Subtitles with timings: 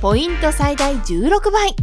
[0.00, 1.74] ポイント最大16倍。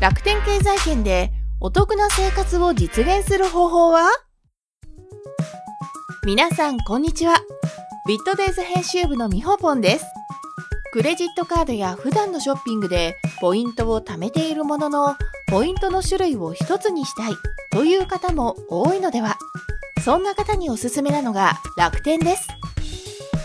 [0.00, 1.30] 楽天経済圏で
[1.60, 4.10] お得な生活を実現する方法は？
[6.24, 7.36] 皆さんこんにちは。
[8.08, 10.06] ビットデイズ編集部のみほぽんです。
[10.92, 15.14] クレジットカードや普段のショッピングでポイントを貯めているものの
[15.46, 17.32] ポイントの種類を一つにしたい
[17.70, 19.38] という方も多いのでは。
[20.04, 22.48] そんな方におすすめなのが楽天です。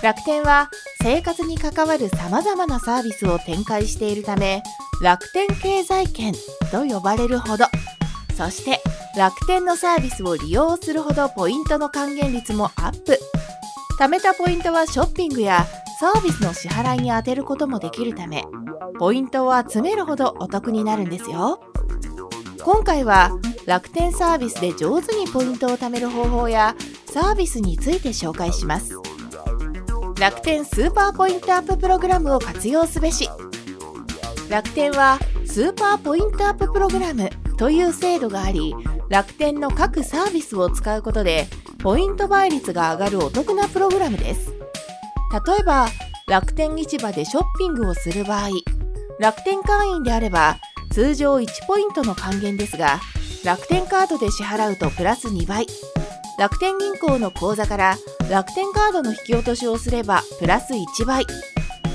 [0.05, 0.69] 楽天は
[1.01, 4.61] 生活に関わる様々なサービスを展開しているため
[5.01, 6.31] 楽天経済圏
[6.71, 7.65] と呼ばれるほど。
[8.37, 8.83] そして
[9.17, 13.17] 楽天のサービスを利用するほどポイントの還元率もアップ。
[13.99, 15.65] 貯めたポイントはショッピングや
[15.99, 18.45] サービスの支払いに充てることもできるため
[18.99, 21.61] ポイントを集めるほどお得になるんですよ。
[22.63, 23.31] 今回は
[23.65, 26.75] 楽天サービスで上手にポイントを貯める方法や
[27.07, 29.14] サービスについて紹介します。
[30.19, 33.29] 楽天スーパーポイントアッププログラムを活用すべし。
[34.49, 38.73] 楽天はスーパーポイントアッププログラムという制度があり
[39.09, 41.47] 楽天の各サービスを使うことで
[41.79, 44.53] ポイント倍率が上がるお得なプログラムです。
[45.45, 45.87] 例えば
[46.27, 48.49] 楽天市場でショッピングをする場合
[49.19, 50.57] 楽天会員であれば
[50.91, 53.01] 通常1ポイントの還元ですが
[53.43, 55.67] 楽天カードで支払うとプラス2倍。
[56.37, 57.95] 楽天銀行の口座から
[58.29, 61.25] 楽天カードの引き落としをすればプラス1倍。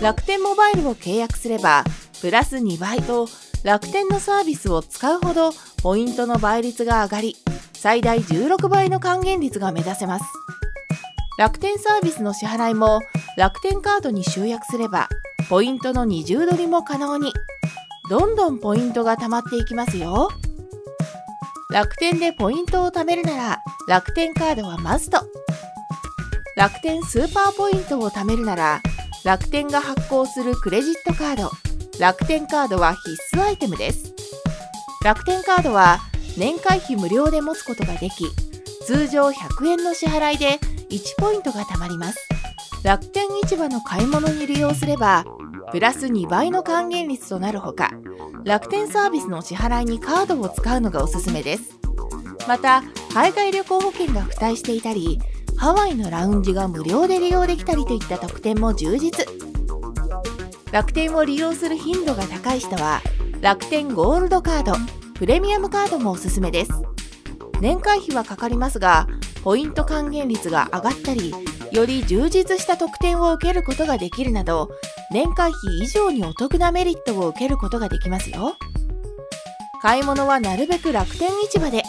[0.01, 1.85] 楽天モバイルを契約すれば
[2.23, 3.29] プラス2倍と
[3.65, 5.51] 楽天のサービスを使うほど
[5.83, 7.37] ポイントの倍率が上がり
[7.75, 10.25] 最大16倍の還元率が目指せます。
[11.39, 13.01] 楽天サービスの支払いも
[13.37, 15.09] 楽天カードに集約すれば
[15.51, 17.33] ポイントの二重取りも可能に。
[18.09, 20.31] どんどんポイントが貯まっていきますよ。
[21.71, 25.25] 楽天でポイントを貯めるなら楽天カードはマスト。
[26.57, 28.83] 楽天スーパーポイントを貯めるなら
[29.25, 31.51] 楽天が発行するクレジットカード。
[32.01, 34.13] 楽天カードは必須アイテムです。
[35.05, 36.01] 楽天カードは
[36.37, 38.25] 年会費無料で持つことができ
[38.85, 40.59] 通常100円の支払いで
[40.91, 42.19] 1ポイントが貯まります。
[42.83, 45.25] 楽天市場の買い物に利用すれば
[45.71, 47.93] プラス2倍の還元率となるほか
[48.45, 51.79] 楽天サービスの支払いにカードを使うのがおすすめです。
[52.49, 55.21] また海外旅行保険が付帯していたり
[55.57, 59.27] ハワイのラウンジが無料で利用できたりといった特典も充実。
[60.73, 63.03] 楽天を利用する頻度が高い人は
[63.41, 64.73] 楽天ゴールドカード
[65.15, 66.73] プレミアムカードもおすすめです。
[67.61, 69.07] 年会費はかかりますが
[69.43, 71.35] ポイント還元率が上がったり
[71.73, 74.71] より充実した特典を受けることができるなど
[75.11, 78.57] 年会費以上にお得なメリットを受けることができますよ。
[79.83, 81.83] 買い物はなるべく楽天市場で。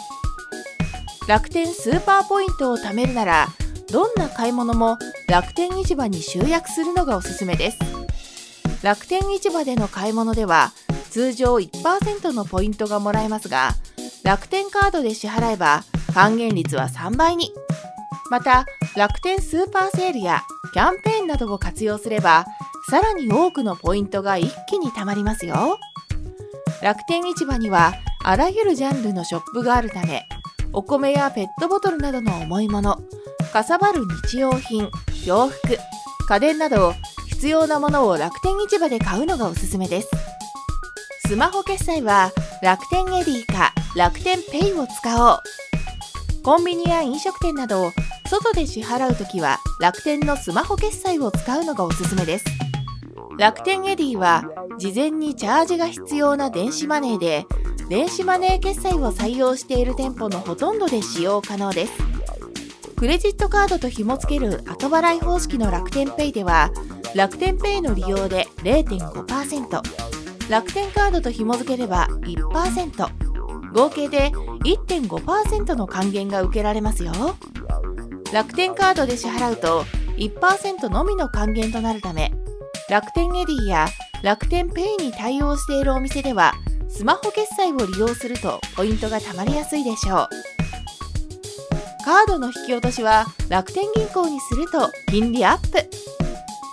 [1.28, 3.48] 楽天スーパーポイントを貯めるなら
[3.92, 4.98] どんな買い物も
[5.28, 7.78] 楽天市場に集約するのがおすすめです。
[8.82, 10.72] 楽天市場での買い物では
[11.10, 13.72] 通常1%のポイントがもらえますが
[14.24, 15.84] 楽天カードで支払えば
[16.14, 17.52] 還元率は3倍に。
[18.30, 20.42] また楽天スーパーセールや
[20.74, 22.44] キャンペーンなどを活用すれば
[22.90, 25.78] さらに多くのポイントが一気に貯まりますよ。
[26.82, 27.94] 楽天市場には
[28.24, 30.28] あらゆるジャンルのショップがあるため
[30.72, 33.00] お米やペットボトルなどの重いもの
[33.52, 34.90] かさばる日用品
[35.24, 35.78] 洋服
[36.28, 36.94] 家電など
[37.28, 40.10] 必要なものを楽天市場で買うのがおすすめです。
[41.26, 42.30] スマホ決済は
[42.62, 45.38] 楽天 Edy か楽天ペイを使おう。
[46.42, 47.92] コンビニや飲食店など
[48.32, 52.46] 外で支払うときは楽天のスマホ決済を使うのがおすすめです。
[53.38, 54.44] 楽天 Edy は
[54.78, 57.44] 事前にチャージが必要な電子マネーで
[57.90, 61.92] 電子マネー決済を採用している店舗のほとんどで使用可能です。
[62.96, 66.70] クレジットカードと紐付ける後払い方式の楽天ペイでは
[67.14, 77.12] 楽天ペイの利用で0.5%楽天カードと紐付ければ1%合計で1.5%の還元が受けられますよ。
[78.32, 79.84] 楽天カードで支払うと
[80.16, 82.32] 1%のみの還元となるため
[82.88, 83.86] 楽天 Edy や
[84.22, 86.54] 楽天ペイに対応しているお店では
[86.88, 90.28] スマホ決済を利用するとポイントが貯まりやすいでしょう。
[92.04, 95.88] カードの引き落としは楽天銀行にすると金利アップ。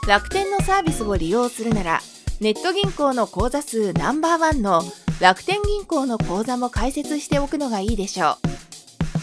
[0.08, 2.02] 楽天のサービスを利用するなら
[2.42, 4.82] ネット銀行の口座数ナンバーワンの
[5.20, 8.38] 楽天銀行の口座も開設しておくのがいいでしょ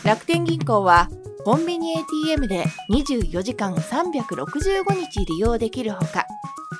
[0.04, 0.06] う。
[0.06, 1.08] 楽天銀行は
[1.46, 6.26] コンビニ ATM で24時間365日利用できるほか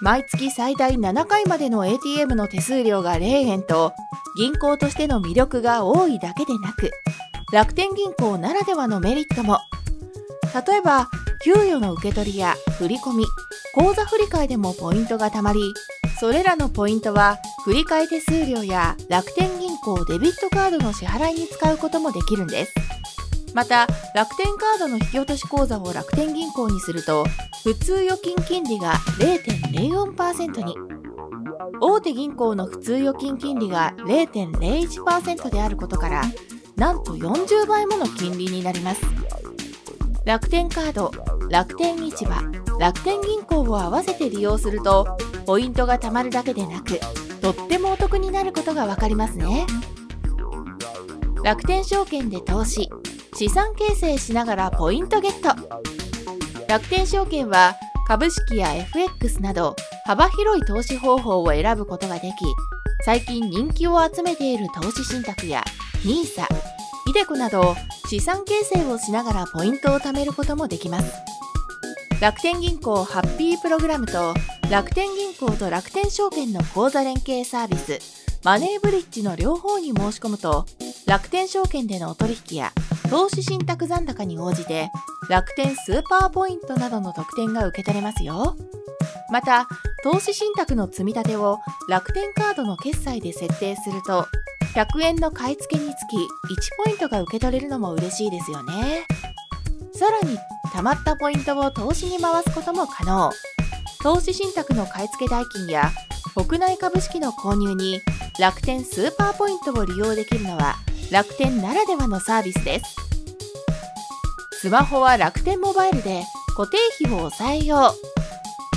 [0.00, 3.92] 毎月最大7回までの ATM の手数料が0円と
[4.36, 6.90] 銀行としての魅力が多いだけでなく
[7.52, 9.60] 楽天銀行ならではのメリットも。
[10.66, 11.08] 例えば
[11.44, 13.24] 給与の受け取りや振り込み
[13.72, 15.60] 口座振替でもポイントが貯まり
[16.18, 22.95] それらのポイントは振替手数料や楽天銀行デビットカードの支払いに使うこともできるんです。
[23.56, 27.24] また楽天カードの引き落とし口座を楽天銀行にすると
[27.64, 30.76] 普通預金金利が0.04%に。
[31.80, 36.22] 大手銀行の普通預金金利が0.01%であることから
[36.76, 39.00] なんと40倍もの金利になります。
[40.26, 41.10] 楽天カード
[41.48, 42.42] 楽天市場
[42.78, 45.16] 楽天銀行を合わせて利用すると
[45.46, 47.00] ポイントが貯まるだけでなく
[47.40, 49.66] とってもお得になることが分かりますね。
[51.42, 52.90] 楽天証券で投資
[53.36, 55.54] 資産形成しながらポイントゲット。
[56.66, 57.74] 楽天証券は
[58.08, 62.34] 株式や FX など幅広い投資方法を選ぶことができ
[63.04, 65.62] 最近人気を集めている投資信託や
[66.02, 66.46] NISA、
[67.12, 67.76] iDeCo など
[68.08, 71.12] 資産形成をしながらポイントを貯めることもできます。
[72.22, 74.32] 楽天銀行ハッピープログラムと
[74.70, 77.98] 楽天銀行と楽天証券の口座連携サービス
[78.42, 80.64] マネーブリッジの両方に申し込むと
[81.06, 82.72] 楽天証券でのお取引や
[83.10, 84.90] 投資信託残高に応じて
[85.28, 88.56] 楽天スーパーポイントなどの特典が受け取れますよ。
[89.30, 89.68] また
[90.02, 91.58] 投資信託の積み立てを
[91.88, 94.26] 楽天カードの決済で設定すると
[94.74, 99.06] 100円の買い付けにつき1ポイントが受け取れるのも嬉しいですよね。
[99.94, 100.38] さらに
[100.72, 103.30] 貯まったポイントを投資に回すことも可能。
[104.02, 105.90] 投資信託の買い付け代金や
[106.34, 108.00] 国内株式の購入に
[108.38, 110.76] 楽天スーパーポイントを利用できるのは
[111.12, 112.96] 楽天ならではのサービスです。
[114.60, 116.24] スマホは楽天モバイルで
[116.56, 117.94] 固定費を抑えよ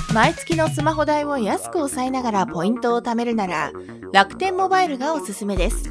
[0.10, 0.14] う。
[0.14, 3.72] 毎月のスマホ代を安く抑えながらポイントを貯めるなら
[4.14, 5.90] 楽天モバイルがおすすめです。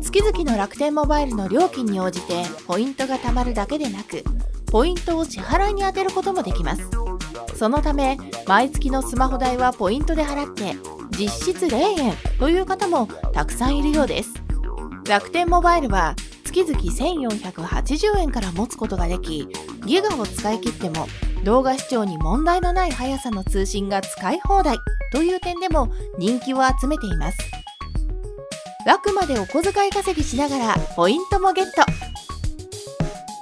[0.00, 4.24] 月々の楽天モバイルの料金に応じてポイントが貯まるだけでなく
[4.70, 6.88] ポイントを支払いに充てることもできます。
[7.56, 8.16] そのため
[8.46, 10.76] 毎月のスマホ代はポイントで払って
[11.18, 14.41] 実質0円という方もたくさんいるようです。
[15.12, 19.46] 楽天モバイルは月々1480円から持つことができ
[19.84, 21.06] ギガを使い切っても
[21.44, 24.78] 動画視聴に問題のない速さの通信が使い放題
[25.12, 27.38] という点でも人気を集めています。
[28.86, 31.82] 楽までお小遣い稼ぎしながらポイントもゲット。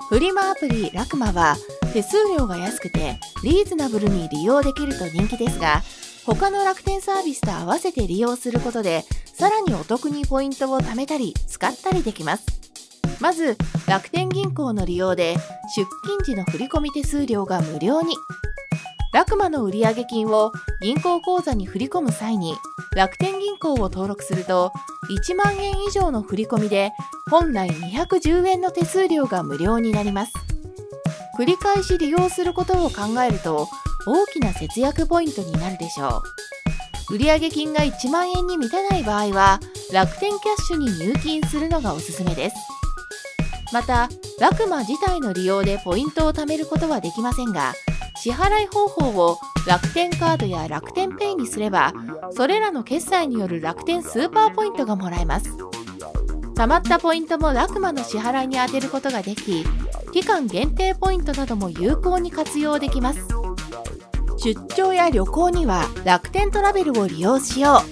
[0.09, 1.55] フリマアプリラクマは
[1.93, 5.83] 手数料が安くてリーズナブルに利用できると人気ですが
[6.27, 9.05] 他の楽天サービスと合わせて利用することで
[9.41, 12.45] さらにお得にポイントを貯めたり使ったりできます。
[13.23, 13.57] まず
[13.89, 15.35] 楽天銀行の利用で
[15.75, 18.17] 出勤時の振込手数料が無料に。
[19.15, 20.53] ラクマの売上金を
[20.83, 22.55] 銀行口座に振り込む際に
[22.95, 24.73] 楽天銀行を登録すると
[25.09, 26.93] 1万円以上の振り込みで
[27.31, 30.35] 本来210円の手数料が無料になります。
[31.39, 33.69] 繰り返し利用することを考えると
[34.07, 36.50] 大きな節約ポイントになるでしょう。
[37.11, 39.59] 売上金が1万円に満たない場合は
[39.93, 42.57] 楽天キャッシュに入金するのがおすすめです。
[43.73, 44.09] また
[44.41, 47.75] ラクマ自体の利用でポイントを貯めることはできませんが
[48.17, 51.93] 支払い方法を楽天カードや楽天ペイにすれば
[52.33, 55.51] それらの決済による楽天スーパーポイントがもらえます。
[56.55, 59.65] 貯まったポイントもラクマの支払いに充てることができ
[60.13, 63.40] 期間限定ポイントなども有効に活用できます。
[64.43, 67.83] 出張や旅行には楽天トラベルを利用しよ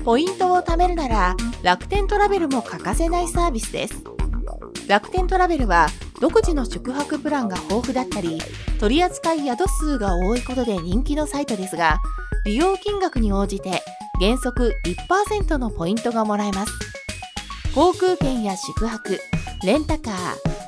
[0.00, 0.02] う。
[0.04, 4.04] ポイントを貯めるなら楽天トラベルも欠かせないサービスです。
[4.86, 5.88] 楽天トラベルは
[6.20, 8.38] 独自の宿泊プランが豊富だったり
[8.78, 11.98] 取り扱い宿数が多いことで人気のサイトですが
[12.44, 13.82] 利用金額に応じて
[14.20, 14.72] 原則
[15.40, 16.72] 1%のポイントがもらえます。
[17.74, 19.18] 航空券や宿泊
[19.64, 20.14] レンタカー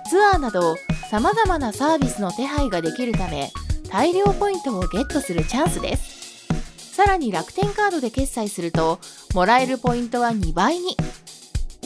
[0.09, 0.77] ツアーなど
[1.11, 3.51] 様々なサービスの手配ができるため
[3.91, 6.47] 大量ポイントをゲットするチャンスです。
[6.95, 9.01] さらに楽天カードで決済すると
[9.35, 10.97] もらえるポイントは2倍に。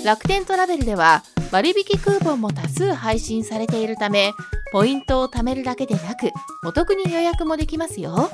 [0.05, 4.33] 楽天トラベルでは割引クーポンも多数配信されているため
[4.71, 6.31] ポイントを貯めるだけでなく
[6.67, 8.29] お得に予約もできますよ。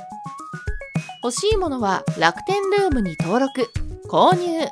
[1.22, 3.70] 欲しいものは楽天ルームに登録
[4.08, 4.66] 購入。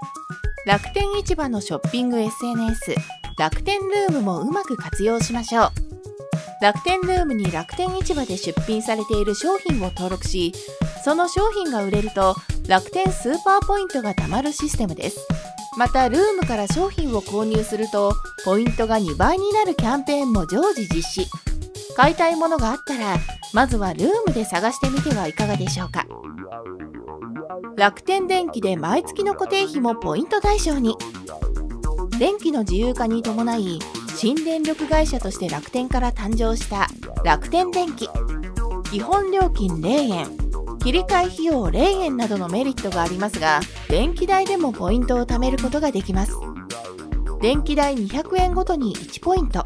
[0.67, 2.97] 楽天市場のショッピング SNS
[3.39, 5.88] 楽天ルームもうまく活用しましょう。
[6.61, 10.53] 楽天ルームに楽天市場で出品されている商品を登録し
[11.05, 12.35] その商品が売れると
[12.67, 15.27] 楽天スーパーポイントが貯まるシステムです。
[15.79, 18.13] またルームから商品を購入すると
[18.45, 21.27] ポイントが2倍になるキャンペーンも常時実施。
[21.97, 23.17] 買いたいものがあったら
[23.55, 26.05] まずはルームで探してみてはいかがでしょうか。
[27.77, 30.97] 楽天電気で毎月の固定費もポイント対象に。
[32.19, 33.79] 電気の自由化に伴い
[34.21, 36.89] 新電力会社として楽天から誕生した
[37.23, 38.09] 楽天電気。
[38.91, 40.27] 基本料金0円。
[40.81, 46.33] 切り替え費用0円などのメリットがありますが電気代でもポイントを貯めることができます。
[47.41, 49.65] 電気代200円ごとに1ポイント。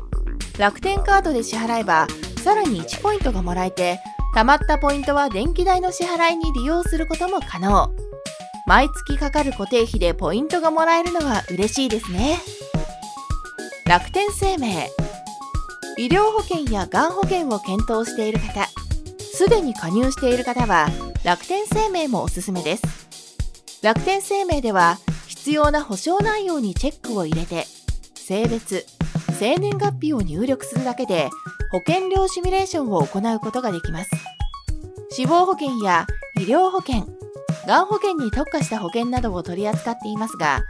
[0.59, 2.06] 楽天カードで支払えば
[2.44, 4.00] さらに1ポイントがもらえて
[4.35, 7.90] 貯まったポイントは電気代の支払いに利用することも可能。
[8.66, 12.38] 毎月かかる固定費でポイントがもらえるのは嬉しいですね。
[13.84, 14.88] 楽天生命。
[15.98, 18.66] 医療保険やがん保険を検討している方
[19.18, 20.88] すでに加入している方は
[21.24, 22.82] 楽天生命もおすすめです。
[23.82, 27.66] 楽天生命では必要な保証内容にチェックを入れて
[28.14, 28.86] 性別
[29.38, 31.28] 生年月日を入力するだけで
[31.72, 34.10] 保険料シミュレーションを行うことができます。
[35.10, 37.06] 死亡保険や医療保険
[37.66, 40.62] がん保険に特化した保険などを取り扱っていますが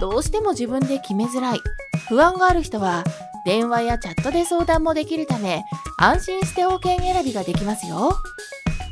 [0.00, 1.60] どうしても自分で決めづらい
[2.08, 3.04] 不安がある人は
[3.44, 5.64] 電話やチャットで相談もできるため
[5.98, 8.12] 安心して保険選びができますよ。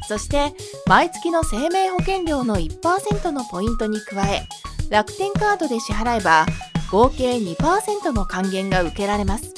[0.06, 0.52] そして
[0.87, 4.47] 毎月の生命保険料の1%のポイントに加え
[4.90, 6.47] 楽天カードで支払えば
[6.90, 9.52] 合計2%の還元が受けられます。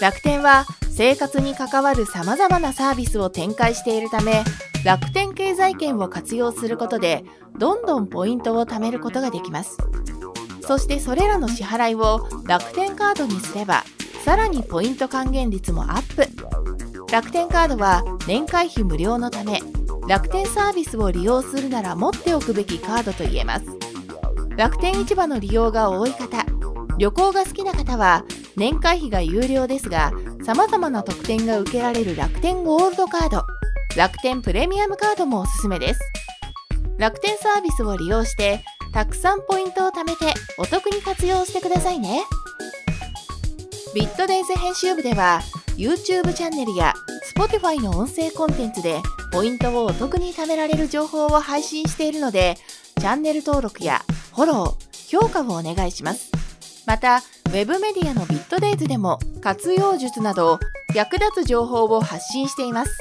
[0.00, 4.44] 楽天は生活に関わる様々なサービスを展開しているため
[4.84, 7.24] 楽天経済圏を活用することで
[7.58, 9.76] どんどんポイントを貯めることができます。
[10.66, 13.84] そしてそれらの支払いを楽天カードにすれば
[14.24, 16.26] さらにポイント還元率もアップ。
[17.12, 19.60] 楽天カードは年会費無料のため
[20.08, 23.66] 楽天サービスを利用するなら持っておくべきカードと言えます。
[24.56, 26.44] 楽天市場の利用が多い方
[26.98, 28.24] 旅行が好きな方は
[28.56, 30.12] 年会費が有料ですが
[30.44, 33.44] 様々な特典が受けられる楽天ゴールドカード
[33.96, 36.00] 楽天プレミアムカードもおすすめです。
[36.96, 38.60] 楽天サービスを利用して
[38.94, 42.22] たくさんポイントを貯めてお得に活用してくださいね。
[43.92, 45.40] ビットデイズ編集部では
[45.76, 46.94] YouTube チャンネルや
[47.36, 49.00] Spotify の音声コンテンツで
[49.32, 52.56] ポイントをお得に貯められる情報を配信しているので
[53.00, 56.30] チャンネル登録やフォロー、評価をお願いします。
[56.86, 57.20] また
[57.52, 60.60] Web メディアのビットデイズでも活用術など
[60.94, 62.96] 役立つ情報を発信しています。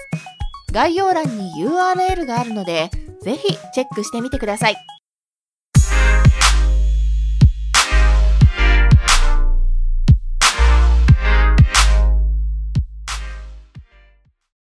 [0.71, 2.89] 概要欄に URL があるので
[3.21, 4.92] ぜひチェックしてみてください。